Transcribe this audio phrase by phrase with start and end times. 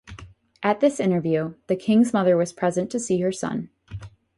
[0.63, 3.69] At this interview, the king's mother was present to see her son.